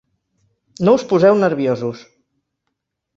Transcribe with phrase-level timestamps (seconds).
[0.87, 2.01] No us poseu nerviosos!